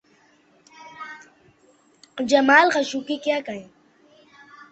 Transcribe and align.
جمال 2.29 2.67
Khashoggi… 2.69 3.17
کیا 3.23 3.41
کہیں؟ 3.41 3.67